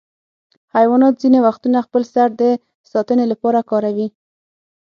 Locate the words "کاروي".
3.69-4.07